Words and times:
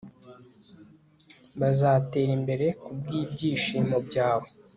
bazatera 1.59 2.31
imbere 2.39 2.67
kubwibyishimo 2.83 3.95
byawe 4.07 4.47